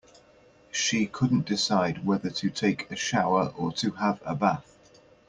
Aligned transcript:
She 0.71 1.05
couldn't 1.05 1.45
decide 1.45 2.03
whether 2.03 2.31
to 2.31 2.49
take 2.49 2.89
a 2.89 2.95
shower 2.95 3.53
or 3.55 3.71
to 3.73 3.91
have 3.91 4.19
a 4.25 4.33
bath. 4.33 4.75